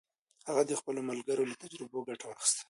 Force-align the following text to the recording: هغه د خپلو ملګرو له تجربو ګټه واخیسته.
هغه 0.47 0.61
د 0.69 0.71
خپلو 0.79 0.99
ملګرو 1.09 1.49
له 1.49 1.55
تجربو 1.63 1.99
ګټه 2.07 2.25
واخیسته. 2.27 2.59